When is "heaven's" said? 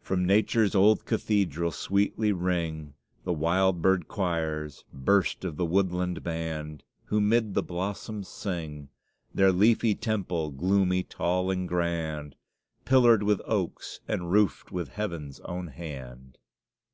14.88-15.40